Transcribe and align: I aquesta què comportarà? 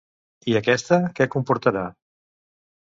I 0.53 0.55
aquesta 0.59 0.99
què 1.21 1.29
comportarà? 1.37 1.87